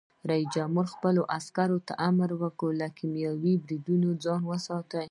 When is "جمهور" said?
0.55-0.85